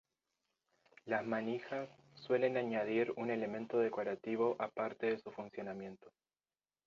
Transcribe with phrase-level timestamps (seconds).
[1.05, 6.11] Las manijas suelen añadir un elemento decorativo a parte de su funcionamiento.